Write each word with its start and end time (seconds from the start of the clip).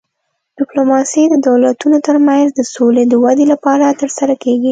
ډیپلوماسي 0.59 1.23
د 1.29 1.35
دولتونو 1.47 1.97
ترمنځ 2.07 2.47
د 2.53 2.59
سولې 2.73 3.03
د 3.07 3.13
ودې 3.23 3.45
لپاره 3.53 3.97
ترسره 4.01 4.33
کیږي 4.43 4.59